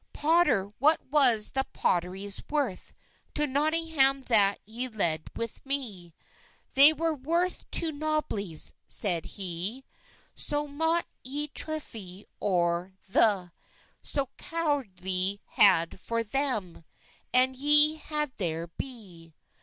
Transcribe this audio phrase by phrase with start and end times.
[0.13, 2.91] "Potter, what was they pottys worthe
[3.35, 6.15] To Notynggam that y ledde with me?"
[6.73, 9.83] "They wer worth two nobellys," seyd he,
[10.33, 13.51] "So mot y treyffe or the;
[14.01, 16.83] So cowde y had for tham,
[17.31, 19.35] And y had ther be."